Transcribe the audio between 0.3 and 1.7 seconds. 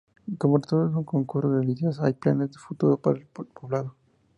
Como resultado de un concurso de